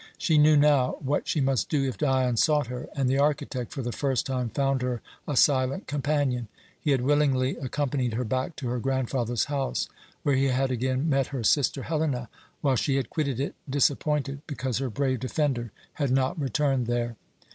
[0.17, 3.83] She knew now what she must do if Dion sought her, and the architect, for
[3.83, 6.47] the first time, found her a silent companion.
[6.79, 9.89] He had willingly accompanied her back to her grandfather's house,
[10.23, 12.29] where he had again met her sister Helena,
[12.61, 17.15] while she had quitted it disappointed, because her brave defender had not returned there.